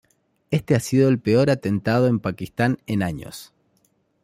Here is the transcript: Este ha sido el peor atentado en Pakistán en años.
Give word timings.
Este 0.49 0.73
ha 0.73 0.79
sido 0.79 1.09
el 1.09 1.19
peor 1.19 1.51
atentado 1.51 2.07
en 2.07 2.19
Pakistán 2.19 2.79
en 2.87 3.03
años. 3.03 3.53